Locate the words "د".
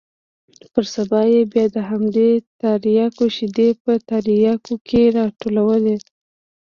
1.75-1.77